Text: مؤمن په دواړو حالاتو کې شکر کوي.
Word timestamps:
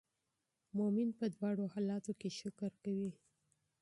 مؤمن 0.77 1.09
په 1.19 1.25
دواړو 1.35 1.63
حالاتو 1.73 2.11
کې 2.19 2.29
شکر 2.39 2.71
کوي. 2.83 3.11